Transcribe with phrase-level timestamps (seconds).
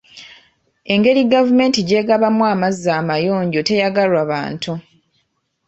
[0.93, 4.71] Engeri gavumenti gy'egabamu amazzi amayonjo teyagalwa bantu.